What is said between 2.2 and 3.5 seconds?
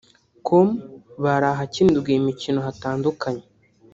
mikino hatandukanye